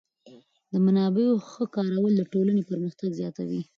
د 0.71 0.73
منابعو 0.85 1.43
ښه 1.49 1.63
کارول 1.75 2.13
د 2.17 2.21
ټولنې 2.33 2.61
پرمختګ 2.69 3.09
زیاتوي. 3.19 3.61